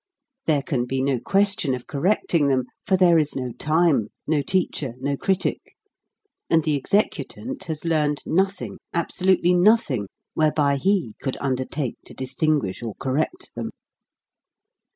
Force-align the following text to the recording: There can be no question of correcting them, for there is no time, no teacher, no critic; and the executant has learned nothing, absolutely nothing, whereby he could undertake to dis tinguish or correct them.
There 0.47 0.63
can 0.63 0.85
be 0.87 0.99
no 0.99 1.19
question 1.19 1.75
of 1.75 1.85
correcting 1.85 2.47
them, 2.47 2.63
for 2.87 2.97
there 2.97 3.19
is 3.19 3.35
no 3.35 3.51
time, 3.51 4.07
no 4.25 4.41
teacher, 4.41 4.95
no 4.99 5.15
critic; 5.15 5.75
and 6.49 6.63
the 6.63 6.73
executant 6.75 7.65
has 7.65 7.85
learned 7.85 8.23
nothing, 8.25 8.79
absolutely 8.95 9.53
nothing, 9.53 10.07
whereby 10.33 10.77
he 10.77 11.13
could 11.21 11.37
undertake 11.39 11.97
to 12.07 12.15
dis 12.15 12.33
tinguish 12.35 12.81
or 12.81 12.95
correct 12.95 13.53
them. 13.53 13.69